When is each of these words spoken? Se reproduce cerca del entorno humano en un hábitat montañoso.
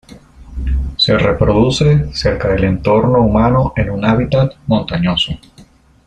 Se 0.97 1.15
reproduce 1.15 2.11
cerca 2.15 2.47
del 2.47 2.63
entorno 2.63 3.19
humano 3.21 3.71
en 3.75 3.91
un 3.91 4.03
hábitat 4.03 4.53
montañoso. 4.65 5.33